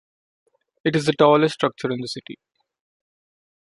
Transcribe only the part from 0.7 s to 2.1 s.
It is the tallest structure in the